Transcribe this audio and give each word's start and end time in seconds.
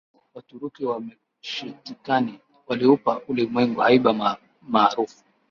Waturuki 0.33 0.85
wa 0.85 0.99
Meskhetian 1.01 2.39
waliupa 2.67 3.21
ulimwengu 3.27 3.79
haiba 3.81 4.37
maarufu 4.61 5.23